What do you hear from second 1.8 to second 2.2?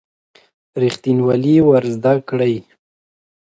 زده